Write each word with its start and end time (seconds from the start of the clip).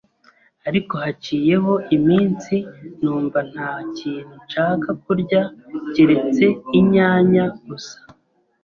Ariko 0.67 0.93
haciyeho 1.03 1.73
iminsi 1.97 2.55
numva 3.01 3.39
nta 3.51 3.71
kintu 3.97 4.33
nshaka 4.45 4.89
kurya, 5.03 5.41
keretse 5.93 6.45
inyanya 6.79 7.43
gusa. 7.65 7.97